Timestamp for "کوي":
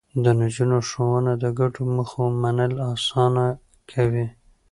3.91-4.27